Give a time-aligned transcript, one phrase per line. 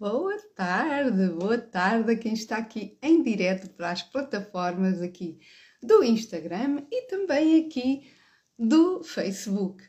[0.00, 5.38] Boa tarde, boa tarde a quem está aqui em direto para as plataformas aqui
[5.82, 8.10] do Instagram e também aqui
[8.58, 9.84] do Facebook.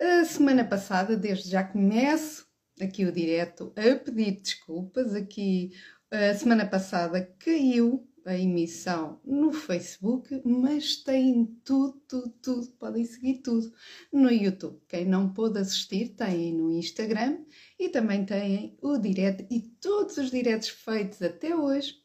[0.00, 2.46] A semana passada, desde já começo
[2.80, 5.14] aqui o direto a pedir desculpas.
[5.14, 5.72] Aqui
[6.10, 13.38] a semana passada caiu a emissão no Facebook, mas tem tudo, tudo, tudo, podem seguir
[13.38, 13.72] tudo
[14.12, 14.80] no YouTube.
[14.88, 17.38] Quem não pôde assistir tem no Instagram
[17.78, 21.96] e também tem o direto e todos os diretos feitos até hoje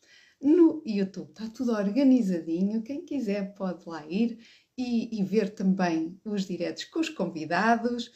[0.41, 1.30] no YouTube.
[1.30, 4.39] Está tudo organizadinho, quem quiser pode lá ir
[4.77, 8.11] e, e ver também os diretos com os convidados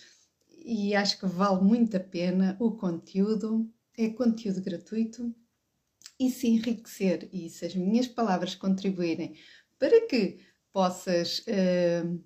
[0.63, 3.69] e acho que vale muito a pena o conteúdo.
[3.97, 5.35] É conteúdo gratuito
[6.21, 9.33] e se enriquecer e se as minhas palavras contribuírem
[9.79, 10.37] para que
[10.71, 12.23] possas uh,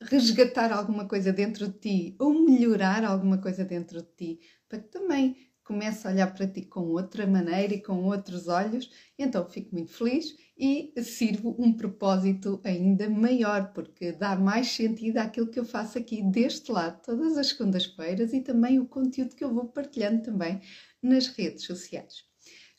[0.00, 4.88] resgatar alguma coisa dentro de ti ou melhorar alguma coisa dentro de ti, para que
[4.88, 9.74] também comece a olhar para ti com outra maneira e com outros olhos, então fico
[9.74, 15.66] muito feliz e sirvo um propósito ainda maior, porque dá mais sentido àquilo que eu
[15.66, 20.22] faço aqui deste lado, todas as segundas-feiras e também o conteúdo que eu vou partilhando
[20.22, 20.62] também
[21.02, 22.27] nas redes sociais.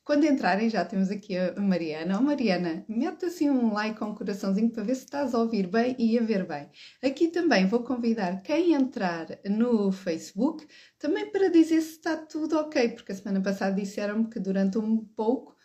[0.10, 2.18] Quando entrarem, já temos aqui a Mariana.
[2.18, 5.68] Oh, Mariana, mete assim um like com um coraçãozinho para ver se estás a ouvir
[5.68, 6.68] bem e a ver bem.
[7.04, 10.66] Aqui também vou convidar quem entrar no Facebook
[10.98, 14.98] também para dizer se está tudo ok, porque a semana passada disseram-me que durante um
[14.98, 15.56] pouco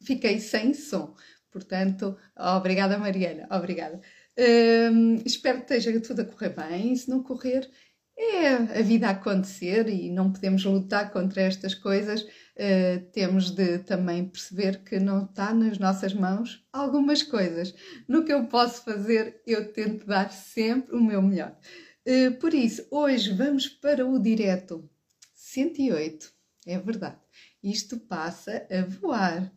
[0.00, 1.12] fiquei sem som.
[1.50, 4.00] Portanto, obrigada Mariana, obrigada.
[4.92, 6.94] Hum, espero que esteja tudo a correr bem.
[6.94, 7.68] Se não correr,
[8.16, 12.24] é a vida a acontecer e não podemos lutar contra estas coisas
[12.60, 17.74] uh, temos de também perceber que não está nas nossas mãos algumas coisas.
[18.06, 21.56] No que eu posso fazer, eu tento dar sempre o meu melhor.
[22.06, 24.88] Uh, por isso, hoje vamos para o direto
[25.34, 26.32] 108.
[26.66, 27.18] É verdade,
[27.62, 29.50] isto passa a voar.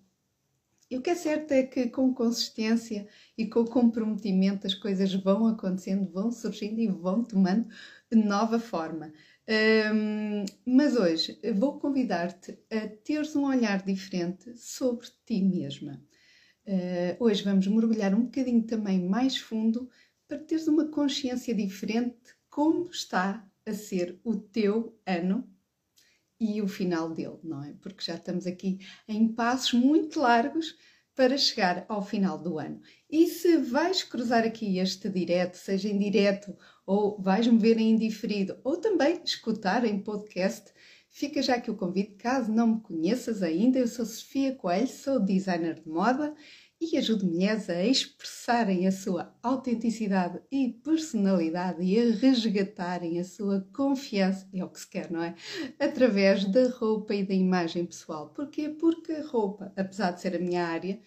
[0.89, 5.47] E o que é certo é que com consistência e com comprometimento as coisas vão
[5.47, 7.67] acontecendo, vão surgindo e vão tomando
[8.15, 9.11] nova forma.
[9.45, 16.01] Um, mas hoje vou convidar-te a teres um olhar diferente sobre ti mesma.
[16.65, 19.89] Uh, hoje vamos mergulhar um bocadinho também mais fundo
[20.27, 25.49] para teres uma consciência diferente como está a ser o teu ano
[26.39, 27.73] e o final dele, não é?
[27.81, 30.75] Porque já estamos aqui em passos muito largos
[31.15, 32.81] para chegar ao final do ano.
[33.09, 36.55] E se vais cruzar aqui este direto, seja em direto
[36.85, 40.71] ou vais-me ver em indiferido, ou também escutar em podcast,
[41.09, 45.19] fica já aqui o convite, caso não me conheças ainda, eu sou Sofia Coelho, sou
[45.19, 46.33] designer de moda
[46.81, 53.65] e ajudo mulheres a expressarem a sua autenticidade e personalidade e a resgatarem a sua
[53.73, 55.35] confiança, é o que se quer, não é?
[55.79, 58.29] Através da roupa e da imagem pessoal.
[58.29, 58.67] Porquê?
[58.67, 60.99] Porque a roupa, apesar de ser a minha área,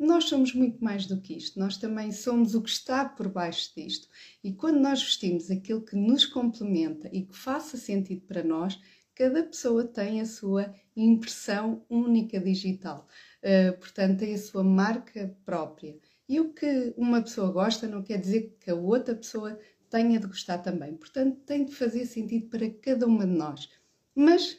[0.00, 3.70] nós somos muito mais do que isto, nós também somos o que está por baixo
[3.76, 4.08] disto.
[4.42, 8.80] E quando nós vestimos aquilo que nos complementa e que faça sentido para nós,
[9.14, 13.06] cada pessoa tem a sua impressão única digital.
[13.42, 15.98] Uh, portanto, tem a sua marca própria.
[16.26, 19.58] E o que uma pessoa gosta não quer dizer que a outra pessoa
[19.90, 20.94] tenha de gostar também.
[20.94, 23.68] Portanto, tem de fazer sentido para cada uma de nós.
[24.14, 24.56] Mas,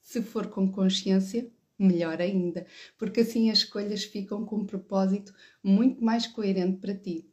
[0.00, 1.48] se for com consciência,
[1.82, 2.66] melhor ainda,
[2.96, 7.28] porque assim as escolhas ficam com um propósito muito mais coerente para ti.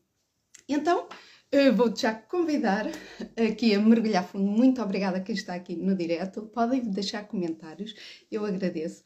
[0.67, 1.07] Então,
[1.75, 2.85] vou-te já convidar
[3.35, 4.45] aqui a mergulhar fundo.
[4.45, 6.43] Muito obrigada a quem está aqui no direto.
[6.43, 7.95] Podem deixar comentários,
[8.31, 9.03] eu agradeço.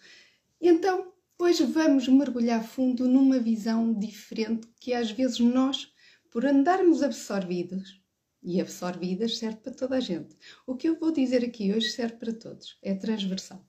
[0.59, 5.91] Então, hoje vamos mergulhar fundo numa visão diferente que às vezes nós,
[6.29, 8.01] por andarmos absorvidos,
[8.45, 10.35] e absorvidas serve para toda a gente.
[10.67, 13.65] O que eu vou dizer aqui hoje serve para todos, é transversal.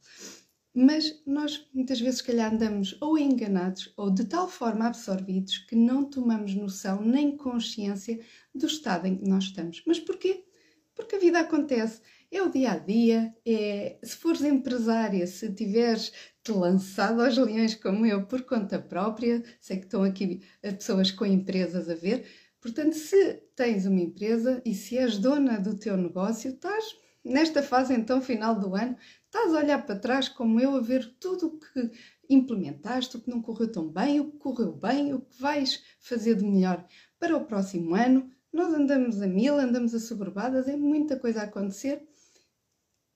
[0.75, 5.77] Mas nós muitas vezes, se calhar, andamos ou enganados ou de tal forma absorvidos que
[5.77, 8.19] não tomamos noção nem consciência
[8.53, 9.83] do estado em que nós estamos.
[9.87, 10.45] Mas porquê?
[10.93, 12.01] Porque a vida acontece.
[12.31, 16.13] É o dia a dia, é se fores empresária, se tiveres
[16.43, 21.25] te lançado aos leões como eu por conta própria, sei que estão aqui pessoas com
[21.25, 22.27] empresas a ver.
[22.61, 26.85] Portanto, se tens uma empresa e se és dona do teu negócio, estás
[27.25, 28.97] nesta fase então final do ano,
[29.35, 31.91] Estás a olhar para trás como eu a ver tudo o que
[32.31, 36.37] implementaste, o que não correu tão bem, o que correu bem, o que vais fazer
[36.37, 36.87] de melhor
[37.19, 38.31] para o próximo ano.
[38.53, 42.07] Nós andamos a mil, andamos a soberbadas, é muita coisa a acontecer.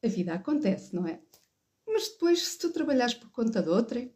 [0.05, 1.21] A vida acontece, não é?
[1.87, 4.11] Mas depois, se tu trabalhares por conta de outra,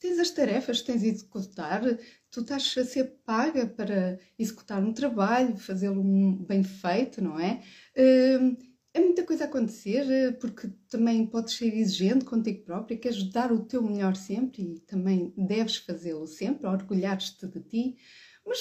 [0.00, 1.80] tens as tarefas que tens de executar,
[2.28, 6.02] tu estás a ser paga para executar um trabalho, fazê-lo
[6.44, 7.62] bem feito, não é?
[7.96, 8.56] Hum,
[8.92, 13.52] é muita coisa a acontecer, eh, porque também podes ser exigente contigo própria, queres dar
[13.52, 17.96] o teu melhor sempre e também deves fazê-lo sempre, orgulhar-te de ti.
[18.44, 18.58] Mas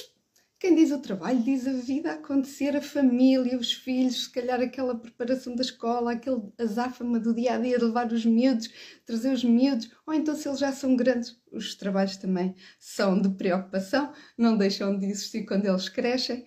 [0.60, 4.60] quem diz o trabalho, diz a vida a acontecer, a família, os filhos, se calhar
[4.60, 8.70] aquela preparação da escola, aquele azáfama do dia a dia de levar os miúdos,
[9.06, 13.30] trazer os miúdos, ou então se eles já são grandes, os trabalhos também são de
[13.30, 16.46] preocupação, não deixam de existir quando eles crescem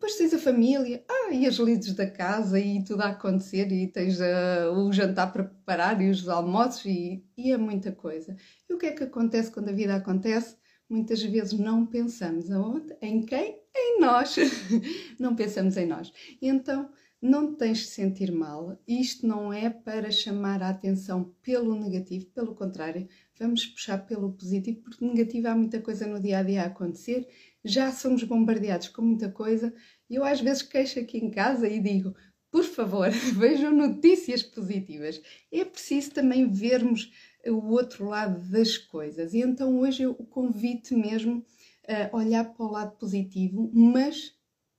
[0.00, 3.86] depois tens a família, ah, e as lides da casa e tudo a acontecer, e
[3.86, 8.34] tens uh, o jantar para preparar e os almoços, e, e é muita coisa.
[8.66, 10.56] E o que é que acontece quando a vida acontece?
[10.88, 12.96] Muitas vezes não pensamos aonde?
[13.02, 13.60] Em quem?
[13.76, 14.36] Em nós.
[15.20, 16.10] não pensamos em nós.
[16.40, 16.88] E então
[17.20, 18.80] não tens de sentir mal.
[18.88, 23.06] Isto não é para chamar a atenção pelo negativo, pelo contrário,
[23.38, 27.28] vamos puxar pelo positivo, porque negativo há muita coisa no dia a dia a acontecer
[27.64, 29.72] já somos bombardeados com muita coisa.
[30.08, 32.14] E eu às vezes queixo aqui em casa e digo:
[32.50, 35.22] por favor, vejam notícias positivas.
[35.52, 37.12] É preciso também vermos
[37.46, 39.32] o outro lado das coisas.
[39.34, 41.44] E então hoje eu convido mesmo
[41.88, 44.34] a olhar para o lado positivo, mas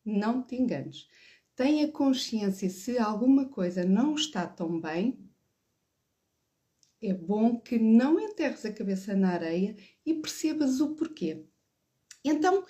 [0.05, 1.07] não te enganes.
[1.55, 5.19] Tenha consciência se alguma coisa não está tão bem.
[7.01, 9.75] É bom que não enterres a cabeça na areia
[10.05, 11.45] e percebas o porquê.
[12.23, 12.63] Então,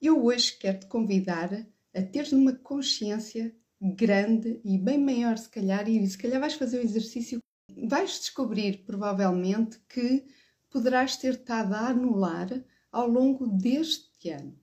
[0.00, 5.88] eu hoje quero te convidar a teres uma consciência grande e bem maior, se calhar,
[5.88, 7.38] e se calhar vais fazer o exercício,
[7.86, 10.24] vais descobrir provavelmente que
[10.70, 14.58] poderás ter estado a anular ao longo deste ano.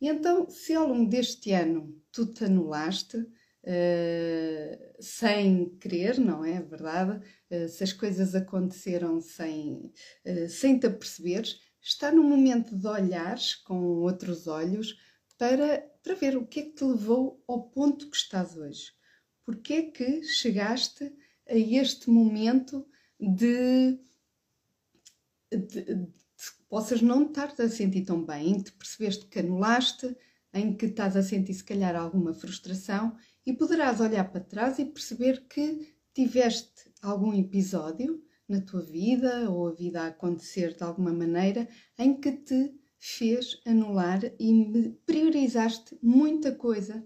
[0.00, 6.60] E então, se ao longo deste ano tu te anulaste, uh, sem querer, não é
[6.60, 7.24] verdade?
[7.50, 9.92] Uh, se as coisas aconteceram sem,
[10.26, 14.96] uh, sem te aperceberes, está no momento de olhares com outros olhos
[15.36, 18.92] para, para ver o que é que te levou ao ponto que estás hoje.
[19.44, 21.12] Porquê é que chegaste
[21.48, 22.86] a este momento
[23.18, 23.98] de,
[25.50, 26.08] de, de,
[26.68, 30.16] possas não estar a sentir tão bem, em que te percebeste que anulaste,
[30.54, 34.84] em que estás a sentir se calhar alguma frustração e poderás olhar para trás e
[34.84, 41.12] perceber que tiveste algum episódio na tua vida ou a vida a acontecer de alguma
[41.12, 41.68] maneira
[41.98, 47.04] em que te fez anular e priorizaste muita coisa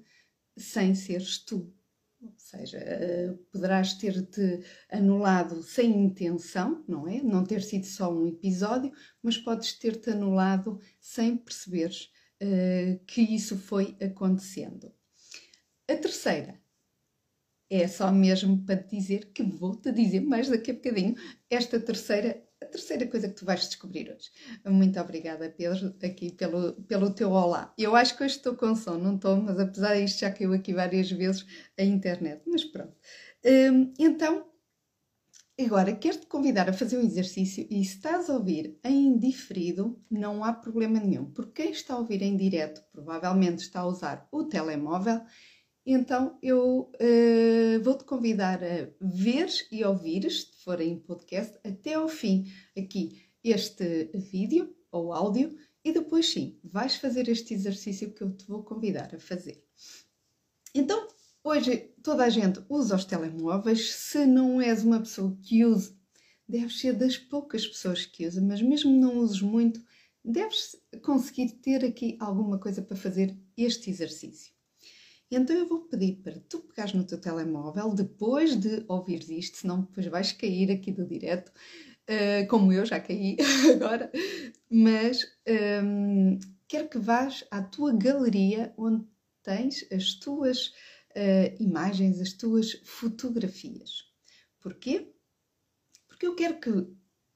[0.56, 1.72] sem seres tu.
[2.20, 4.60] Ou seja, eh, poderás ter-te
[4.90, 7.22] anulado sem intenção, não é?
[7.22, 8.92] Não ter sido só um episódio,
[9.22, 12.10] mas podes ter-te anulado sem perceberes
[12.42, 14.92] uh, que isso foi acontecendo.
[15.88, 16.60] A terceira,
[17.68, 21.14] é só mesmo para te dizer que vou-te dizer mais daqui a bocadinho
[21.50, 24.30] esta terceira, a terceira coisa que tu vais descobrir hoje.
[24.64, 25.52] Muito obrigada,
[26.02, 27.72] aqui pelo, pelo teu olá.
[27.76, 30.72] Eu acho que hoje estou com som, não estou, mas apesar disto já caiu aqui
[30.72, 31.44] várias vezes
[31.78, 32.94] a internet, mas pronto.
[33.44, 34.46] Hum, então,
[35.60, 40.44] agora quero-te convidar a fazer um exercício e se estás a ouvir em diferido, não
[40.44, 44.44] há problema nenhum, porque quem está a ouvir em direto provavelmente está a usar o
[44.44, 45.20] telemóvel
[45.92, 52.08] então eu uh, vou-te convidar a ver e ouvir, se for em podcast, até ao
[52.08, 58.36] fim aqui este vídeo ou áudio e depois sim, vais fazer este exercício que eu
[58.36, 59.62] te vou convidar a fazer.
[60.74, 61.06] Então,
[61.44, 65.96] hoje toda a gente usa os telemóveis, se não és uma pessoa que use,
[66.48, 69.80] deves ser das poucas pessoas que usa, mas mesmo não uses muito,
[70.24, 74.55] deves conseguir ter aqui alguma coisa para fazer este exercício.
[75.30, 79.80] Então eu vou pedir para tu pegares no teu telemóvel depois de ouvir isto, senão
[79.80, 83.36] depois vais cair aqui do direto, uh, como eu já caí
[83.74, 84.10] agora,
[84.70, 85.24] mas
[85.82, 89.04] um, ehm, quero que vás à tua galeria onde
[89.42, 90.68] tens as tuas
[91.16, 94.04] uh, imagens, as tuas fotografias.
[94.60, 95.12] Porquê?
[96.06, 96.70] Porque eu quero que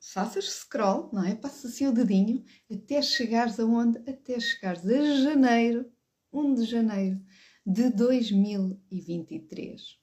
[0.00, 1.34] faças scroll, não é?
[1.34, 3.98] Passas assim o dedinho até chegares aonde?
[4.08, 5.90] Até chegares a janeiro,
[6.32, 7.20] 1 de janeiro
[7.66, 9.98] de 2023.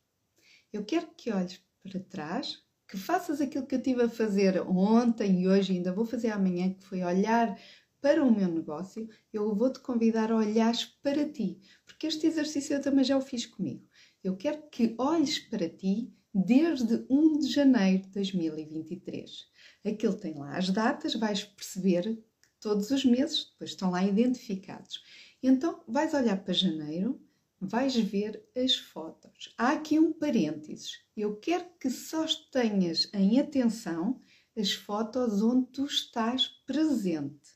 [0.71, 5.41] Eu quero que olhes para trás, que faças aquilo que eu tive a fazer ontem
[5.41, 7.59] e hoje, ainda vou fazer amanhã, que foi olhar
[7.99, 9.09] para o meu negócio.
[9.33, 13.45] Eu vou-te convidar a olhares para ti, porque este exercício eu também já o fiz
[13.45, 13.85] comigo.
[14.23, 19.47] Eu quero que olhes para ti desde 1 de janeiro de 2023.
[19.85, 22.23] Aquilo tem lá as datas, vais perceber
[22.59, 25.01] todos os meses depois estão lá identificados.
[25.41, 27.21] Então vais olhar para janeiro
[27.59, 29.53] vais ver as fotos.
[29.57, 30.99] Há aqui um parênteses.
[31.15, 34.19] Eu quero que só tenhas em atenção
[34.55, 37.55] as fotos onde tu estás presente.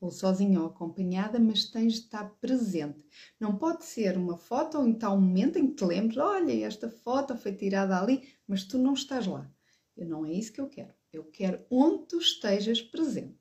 [0.00, 3.02] ou sozinha ou acompanhada, mas tens de estar presente.
[3.40, 6.90] Não pode ser uma foto ou em tal momento em que te lembres, olha, esta
[6.90, 9.50] foto foi tirada ali, mas tu não estás lá.
[9.96, 10.92] Eu não é isso que eu quero.
[11.12, 13.38] Eu quero onde tu estejas presente.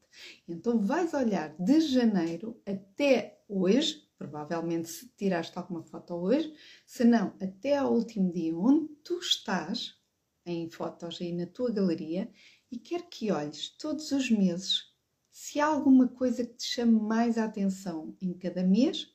[0.48, 6.53] Então vais olhar de janeiro até hoje, provavelmente se tiraste alguma foto hoje,
[6.86, 9.98] se não, até ao último dia onde tu estás,
[10.46, 12.32] em fotos aí na tua galeria,
[12.72, 14.94] e quero que olhes todos os meses
[15.30, 19.12] se há alguma coisa que te chame mais a atenção em cada mês,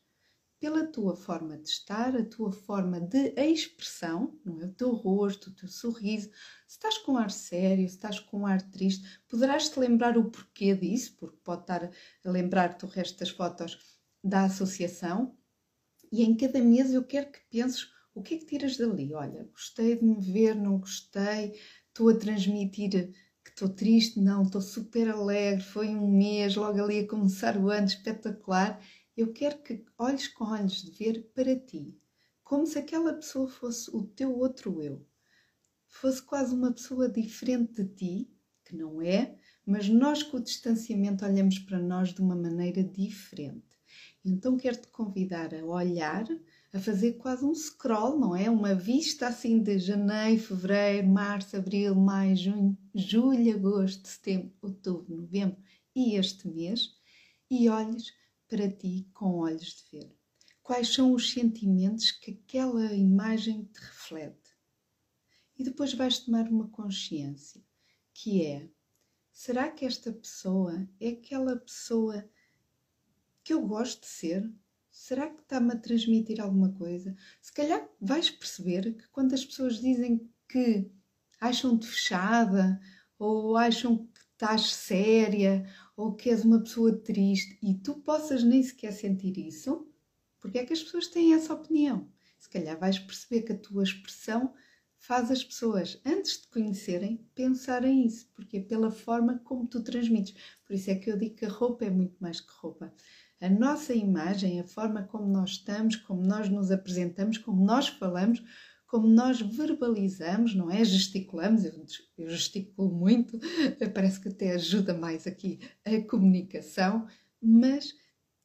[0.60, 4.64] pela tua forma de estar, a tua forma de expressão, não é?
[4.64, 6.28] o teu rosto, o teu sorriso.
[6.66, 10.74] Se estás com ar sério, se estás com ar triste, poderás te lembrar o porquê
[10.74, 11.84] disso, porque pode estar
[12.24, 15.36] a lembrar-te o resto das fotos da associação.
[16.10, 19.14] E em cada mês eu quero que penses o que é que tiras dali.
[19.14, 21.54] Olha, gostei de me ver, não gostei,
[21.88, 23.12] estou a transmitir
[23.58, 27.88] estou triste, não, estou super alegre, foi um mês, logo ali a começar o ano
[27.88, 28.80] espetacular.
[29.16, 31.92] Eu quero que olhes com olhos de ver para ti,
[32.44, 35.04] como se aquela pessoa fosse o teu outro eu,
[35.88, 38.30] fosse quase uma pessoa diferente de ti,
[38.64, 43.66] que não é, mas nós com o distanciamento olhamos para nós de uma maneira diferente.
[44.24, 46.26] Então quero te convidar a olhar
[46.72, 48.50] a fazer quase um scroll, não é?
[48.50, 55.56] Uma vista assim de janeiro, fevereiro, março, abril, maio, junho, julho, agosto, setembro, outubro, novembro
[55.94, 56.94] e este mês
[57.50, 58.12] e olhes
[58.46, 60.16] para ti com olhos de ver.
[60.62, 64.54] Quais são os sentimentos que aquela imagem te reflete?
[65.58, 67.64] E depois vais tomar uma consciência,
[68.12, 68.68] que é:
[69.32, 72.28] será que esta pessoa é aquela pessoa
[73.48, 74.52] que eu gosto de ser?
[74.90, 77.16] será que está-me a transmitir alguma coisa?
[77.40, 80.90] Se calhar vais perceber que quando as pessoas dizem que
[81.40, 82.78] acham-te fechada
[83.18, 85.64] ou acham que estás séria
[85.96, 89.88] ou que és uma pessoa triste e tu possas nem sequer sentir isso,
[90.40, 92.06] porque é que as pessoas têm essa opinião?
[92.38, 94.52] Se calhar vais perceber que a tua expressão
[94.98, 100.34] faz as pessoas, antes de conhecerem, pensarem isso, porque é pela forma como tu transmites.
[100.66, 102.92] Por isso é que eu digo que a roupa é muito mais que roupa
[103.40, 108.42] a nossa imagem, a forma como nós estamos, como nós nos apresentamos, como nós falamos,
[108.86, 110.84] como nós verbalizamos, não é?
[110.84, 113.38] Gesticulamos, eu, gesticulo muito,
[113.94, 117.06] parece que até ajuda mais aqui a comunicação,
[117.40, 117.94] mas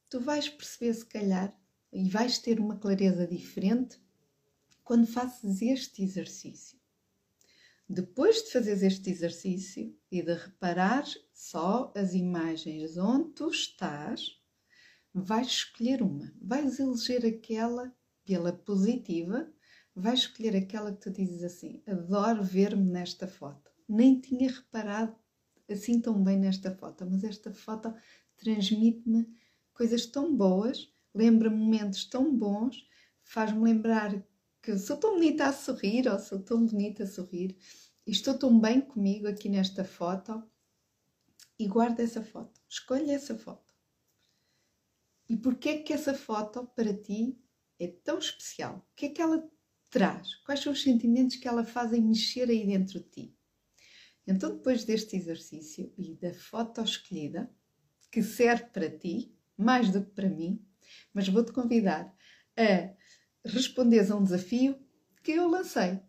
[0.10, 1.58] tu vais perceber, se calhar,
[1.92, 4.00] e vais ter uma clareza diferente
[4.84, 6.78] quando fazes este exercício.
[7.88, 14.43] Depois de fazeres este exercício e de reparar só as imagens onde tu estás,
[15.14, 17.94] vais escolher uma, vais eleger aquela
[18.26, 19.48] pela positiva,
[19.96, 23.72] vais escolher aquela que tu dizes assim: adoro ver-me nesta foto.
[23.88, 25.16] Nem tinha reparado
[25.70, 27.94] assim tão bem nesta foto, mas esta foto
[28.38, 29.28] transmite-me
[29.74, 32.88] coisas tão boas, lembra momentos tão bons,
[33.24, 34.24] faz-me lembrar
[34.62, 37.58] que sou tão bonita a sorrir ou sou tão bonita a sorrir
[38.06, 40.44] e estou tão bem comigo aqui nesta foto
[41.60, 43.73] e guarda essa foto, escolha essa foto.
[45.30, 47.38] E porquê é que essa foto para ti
[47.80, 48.86] é tão especial?
[48.92, 49.50] O que é que ela
[49.90, 50.36] traz?
[50.46, 53.38] Quais são os sentimentos que ela fazem mexer aí dentro de ti?
[54.26, 57.52] Então, depois deste exercício e da foto escolhida,
[58.12, 60.64] que serve para ti, mais do que para mim,
[61.14, 62.14] mas vou-te convidar
[62.56, 62.94] a
[63.46, 64.80] responderes a um desafio
[65.24, 66.00] que eu lancei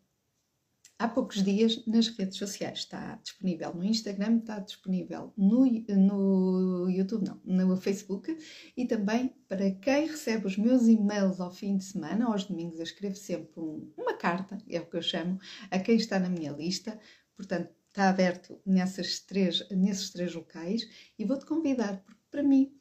[0.99, 2.81] há poucos dias nas redes sociais.
[2.81, 8.37] Está disponível no Instagram, está disponível no, no YouTube, não, no Facebook
[8.77, 12.85] e também para quem recebe os meus e-mails ao fim de semana, aos domingos, eu
[12.85, 15.39] escrevo sempre um, uma carta, é o que eu chamo,
[15.71, 16.99] a quem está na minha lista.
[17.37, 20.83] Portanto, está aberto nessas três, nesses três locais
[21.19, 22.73] e vou-te convidar, porque para mim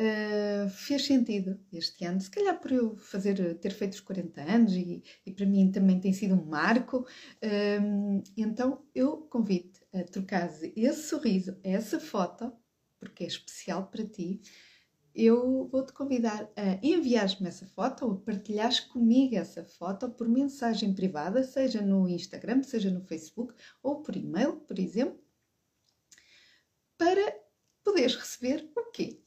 [0.00, 4.72] Uh, fez sentido este ano, se calhar por eu fazer, ter feito os 40 anos
[4.74, 10.48] e, e para mim também tem sido um marco, uh, então eu convido a trocar
[10.76, 12.52] esse sorriso, essa foto,
[13.00, 14.40] porque é especial para ti,
[15.12, 21.42] eu vou-te convidar a enviar-me essa foto ou partilhares comigo essa foto por mensagem privada,
[21.42, 23.52] seja no Instagram, seja no Facebook
[23.82, 25.20] ou por e-mail, por exemplo,
[26.96, 27.36] para
[27.82, 29.20] poderes receber o quê?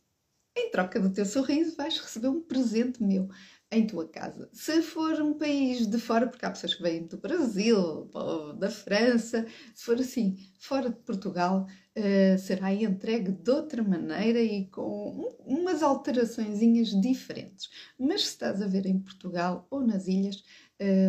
[0.56, 3.30] Em troca do teu sorriso, vais receber um presente meu
[3.72, 4.50] em tua casa.
[4.52, 8.12] Se for um país de fora, porque há pessoas que vêm do Brasil,
[8.60, 11.66] da França, se for assim, fora de Portugal,
[11.98, 16.60] uh, será entregue de outra maneira e com umas alterações
[17.00, 17.70] diferentes.
[17.98, 20.44] Mas se estás a ver em Portugal ou nas ilhas,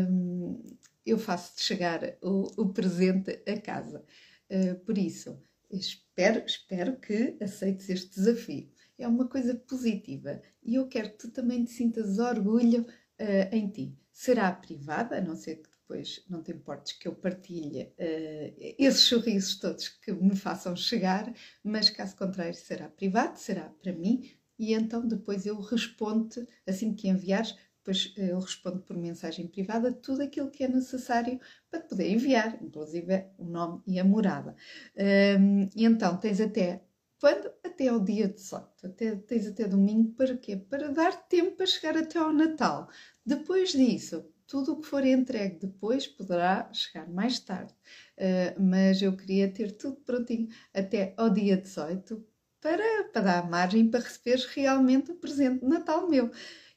[0.08, 0.62] um,
[1.04, 4.04] eu faço-te chegar o, o, presente a casa.
[4.48, 5.36] Uh, por isso,
[5.68, 8.70] espero, espero que aceites este desafio.
[9.02, 13.68] É uma coisa positiva e eu quero que tu também te sintas orgulho uh, em
[13.68, 13.98] ti.
[14.10, 19.02] Será privada, a não ser que depois não te importes que eu partilhe uh, esses
[19.02, 21.32] sorrisos todos que me façam chegar,
[21.62, 27.08] mas caso contrário será privado, será para mim e então depois eu respondo assim que
[27.08, 32.62] enviares, depois eu respondo por mensagem privada tudo aquilo que é necessário para poder enviar,
[32.62, 34.54] inclusive o nome e a morada.
[34.96, 36.84] Um, e então tens até
[37.22, 37.52] quando?
[37.62, 38.84] Até ao dia 18.
[38.84, 40.56] Até, tens até domingo para quê?
[40.56, 42.88] Para dar tempo para chegar até ao Natal.
[43.24, 47.72] Depois disso, tudo o que for entregue depois poderá chegar mais tarde.
[48.18, 52.26] Uh, mas eu queria ter tudo prontinho até ao dia 18
[52.60, 56.28] para, para dar margem para receberes realmente o presente de Natal meu.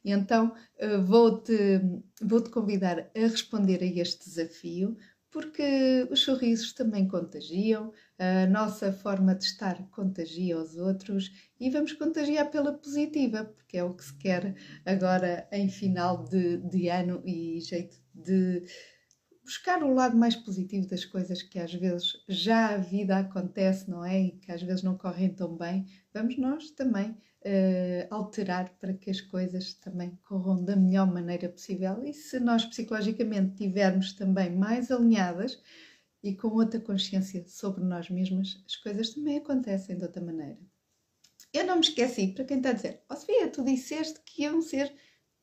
[0.03, 1.81] E então uh, vou-te
[2.21, 4.95] vou -te convidar a responder a este desafio,
[5.31, 11.93] porque os sorrisos também contagiam, a nossa forma de estar contagia os outros e vamos
[11.93, 14.55] contagiar pela positiva, porque é o que se quer
[14.85, 18.63] agora em final de, de ano e jeito de
[19.43, 24.03] buscar o lado mais positivo das coisas que às vezes já a vida acontece, não
[24.03, 24.19] é?
[24.19, 25.85] E que às vezes não correm tão bem.
[26.11, 32.03] Vamos nós também uh, alterar para que as coisas também corram da melhor maneira possível.
[32.03, 35.61] E se nós psicologicamente estivermos também mais alinhadas
[36.25, 40.57] e com outra consciência sobre nós mesmas, as coisas também acontecem de outra maneira.
[41.53, 44.41] Eu não me esqueci, para quem está a dizer, ó oh, Sofia, tu disseste que
[44.41, 44.91] iam ser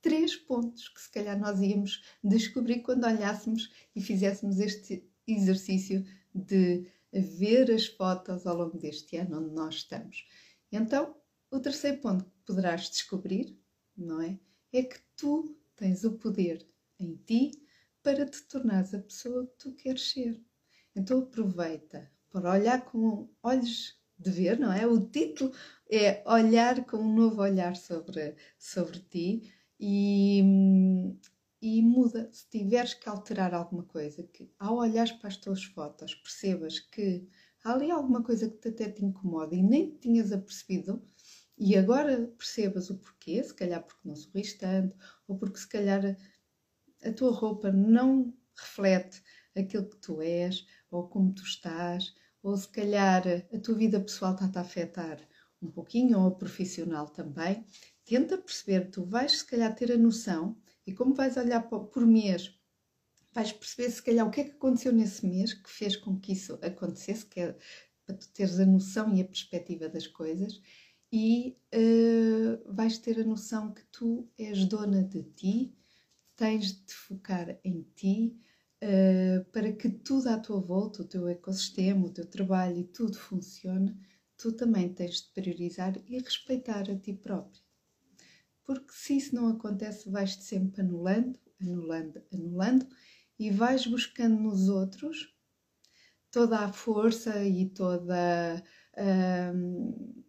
[0.00, 6.84] três pontos que se calhar nós íamos descobrir quando olhássemos e fizéssemos este exercício de
[7.12, 10.26] ver as fotos ao longo deste ano onde nós estamos.
[10.72, 11.14] Então,
[11.48, 13.56] o terceiro ponto que poderás descobrir,
[13.96, 14.36] não é?
[14.72, 16.66] É que tu tens o poder
[16.98, 17.52] em ti
[18.02, 20.42] para te tornares a pessoa que tu queres ser.
[20.94, 24.86] Então aproveita para olhar com olhos de ver, não é?
[24.86, 25.52] O título
[25.90, 30.42] é olhar com um novo olhar sobre, sobre ti e,
[31.60, 32.28] e muda.
[32.32, 37.26] Se tiveres que alterar alguma coisa, que ao olhares para as tuas fotos percebas que
[37.64, 41.02] há ali alguma coisa que até te incomoda e nem tinhas apercebido,
[41.58, 44.96] e agora percebas o porquê, se calhar porque não sorris tanto,
[45.28, 46.16] ou porque se calhar
[47.04, 49.22] a tua roupa não reflete
[49.56, 54.34] aquilo que tu és, ou como tu estás, ou se calhar a tua vida pessoal
[54.34, 55.18] está-te a afetar
[55.60, 57.64] um pouquinho, ou a profissional também,
[58.04, 62.58] tenta perceber, tu vais se calhar ter a noção, e como vais olhar por mês,
[63.32, 66.32] vais perceber se calhar o que é que aconteceu nesse mês que fez com que
[66.32, 67.56] isso acontecesse, que é
[68.04, 70.60] para tu teres a noção e a perspectiva das coisas,
[71.12, 75.74] e uh, vais ter a noção que tu és dona de ti,
[76.34, 78.36] tens de focar em ti
[78.82, 83.16] uh, para que tudo à tua volta, o teu ecossistema, o teu trabalho e tudo
[83.16, 83.96] funcione,
[84.36, 87.62] tu também tens de priorizar e respeitar a ti próprio.
[88.64, 92.86] Porque se isso não acontece, vais-te sempre anulando, anulando, anulando
[93.38, 95.34] e vais buscando nos outros
[96.30, 98.62] toda a força e toda.
[98.94, 100.22] Uh,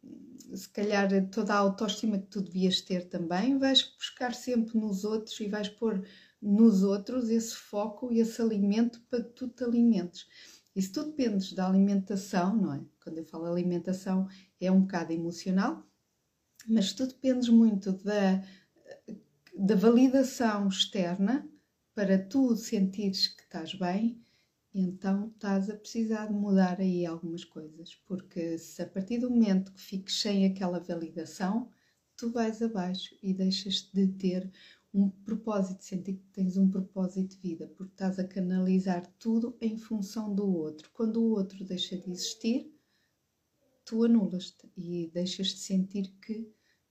[0.55, 5.39] se calhar toda a autoestima que tu devias ter também, vais buscar sempre nos outros
[5.39, 6.05] e vais pôr
[6.43, 10.27] nos outros esse foco e esse alimento para que tu te alimentes.
[10.75, 12.81] E se tu dependes da alimentação, não é?
[13.01, 14.27] Quando eu falo alimentação,
[14.59, 15.87] é um bocado emocional,
[16.67, 18.43] mas tu dependes muito da,
[19.55, 21.47] da validação externa
[21.95, 24.21] para tu sentires que estás bem,
[24.73, 29.71] então estás a precisar de mudar aí algumas coisas, porque se a partir do momento
[29.71, 31.69] que fiques sem aquela validação,
[32.17, 34.51] tu vais abaixo e deixas de ter
[34.93, 39.77] um propósito, sentir que tens um propósito de vida, porque estás a canalizar tudo em
[39.77, 40.89] função do outro.
[40.93, 42.71] Quando o outro deixa de existir,
[43.83, 46.47] tu anulas-te e deixas de sentir que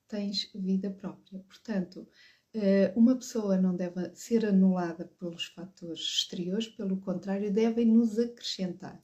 [0.09, 1.41] tens vida própria.
[1.49, 2.07] Portanto,
[2.53, 9.03] eh, uma pessoa não deve ser anulada pelos fatores exteriores, pelo contrário, devem nos acrescentar.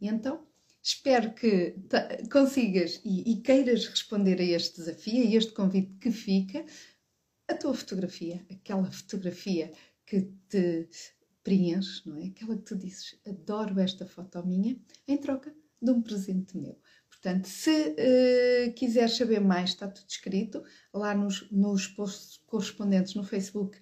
[0.00, 0.46] E então,
[0.82, 1.76] espero que
[2.30, 6.66] consigas e, e, queiras responder a este desafio, a este convite que fica,
[7.48, 9.72] a tua fotografia, aquela fotografia
[10.06, 10.88] que te
[11.42, 12.26] preenche, não é?
[12.26, 14.76] Aquela que tu dizes, adoro esta foto minha,
[15.06, 16.78] em troca de um presente meu.
[17.10, 23.24] Portanto, se uh, quiseres saber mais, está tudo escrito lá nos, nos posts correspondentes no
[23.24, 23.78] Facebook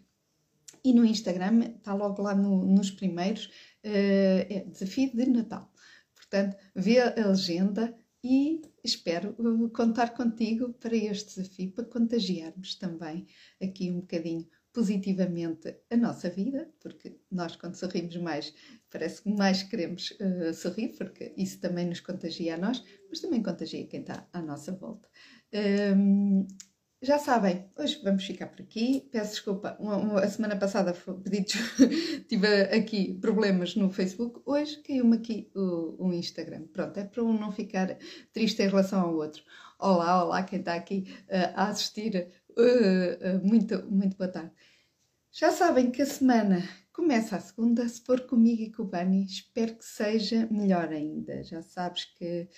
[0.84, 5.72] e no Instagram, está logo lá no, nos primeiros, uh, é Desafio de Natal.
[6.14, 13.26] Portanto, vê a legenda e espero eh, contar contigo para este desafio, para contagiarmos também
[13.60, 18.54] aqui um bocadinho positivamente a nossa vida, porque nós, quando sorrimos mais,
[18.90, 23.42] parece que mais queremos uh, sorrir, porque isso também nos contagia a nós, mas também
[23.42, 25.06] contagia quem está à nossa volta.
[25.94, 26.46] Um,
[27.02, 29.08] já sabem, hoje vamos ficar por aqui.
[29.10, 31.44] Peço desculpa, uma, uma, a semana passada pedi,
[32.28, 36.62] tive aqui problemas no Facebook, hoje caiu-me aqui o, o, Instagram.
[36.72, 37.98] Pronto, é para um não ficar
[38.32, 39.42] triste em relação ao outro.
[39.80, 44.52] Olá, olá, quem está aqui uh, a assistir, uh, uh, muito, muito boa tarde.
[45.32, 46.62] Já sabem que a semana
[46.92, 51.42] começa a segunda, se for comigo e com o Bani, espero que seja melhor ainda.
[51.42, 52.48] Já sabes que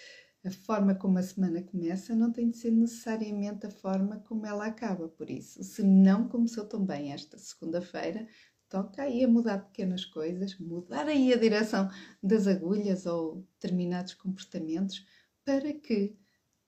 [0.45, 4.67] a forma como a semana começa não tem de ser necessariamente a forma como ela
[4.67, 5.09] acaba.
[5.09, 8.27] Por isso, se não começou tão bem esta segunda-feira,
[8.69, 11.89] toca aí a mudar pequenas coisas, mudar aí a direção
[12.23, 15.07] das agulhas ou determinados comportamentos
[15.45, 16.17] para que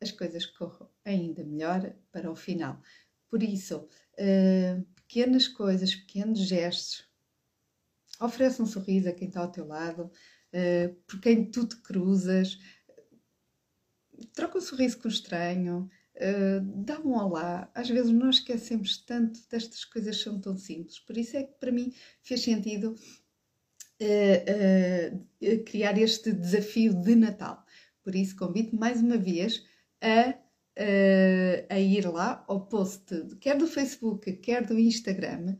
[0.00, 2.80] as coisas corram ainda melhor para o final.
[3.28, 7.06] Por isso, uh, pequenas coisas, pequenos gestos,
[8.20, 10.04] oferece um sorriso a quem está ao teu lado,
[10.52, 12.58] uh, por quem tu te cruzas,
[14.34, 17.70] troca um sorriso com estranho, uh, dá um olá.
[17.74, 20.98] Às vezes nós esquecemos tanto destas coisas são tão simples.
[20.98, 22.94] Por isso é que para mim fez sentido
[24.00, 27.64] uh, uh, criar este desafio de Natal.
[28.02, 29.64] Por isso convido mais uma vez
[30.00, 30.34] a,
[31.68, 33.04] a ir lá ao post,
[33.40, 35.56] quer do Facebook, quer do Instagram,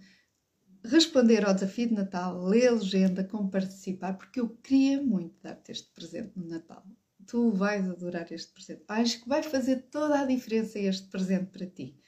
[0.85, 5.73] responder ao desafio de Natal, ler a legenda, como participar, porque eu queria muito dar-te
[5.73, 6.87] este presente no Natal
[7.27, 8.85] tu vais adorar este presente.
[8.89, 11.99] Acho que vai fazer toda a diferença este presente para ti.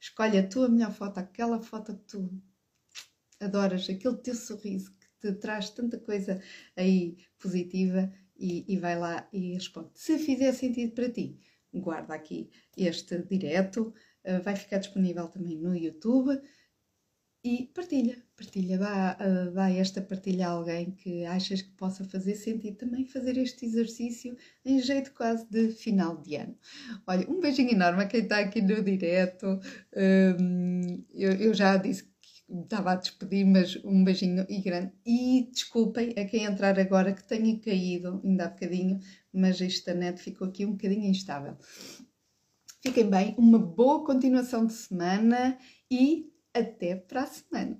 [0.00, 2.42] Escolhe a tua melhor foto, aquela foto que tu
[3.40, 6.40] adoras, aquele teu sorriso que te traz tanta coisa
[6.76, 9.90] aí positiva e, e vai lá e responde.
[9.94, 11.38] Se fizer sentido para ti,
[11.74, 13.92] guarda aqui este direto,
[14.24, 16.40] eh, vai ficar disponível também no YouTube
[17.48, 22.34] e partilha, partilha, dá, uh, dá esta partilha a alguém que achas que possa fazer
[22.34, 26.54] sentido também fazer este exercício em jeito quase de final de ano.
[27.06, 29.58] Olha, um beijinho enorme a quem está aqui no direto.
[29.96, 34.92] Um, eu, eu já disse que estava a despedir, mas um beijinho e grande.
[35.06, 39.00] E desculpem a quem entrar agora que tenha caído ainda há bocadinho,
[39.32, 41.56] mas esta net ficou aqui um bocadinho instável.
[42.82, 45.56] Fiquem bem, uma boa continuação de semana
[45.90, 47.78] e até para a semana!